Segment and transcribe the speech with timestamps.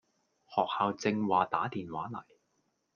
[0.47, 2.23] 學校正話打電話嚟